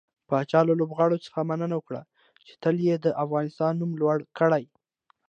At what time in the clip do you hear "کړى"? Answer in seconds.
4.37-4.63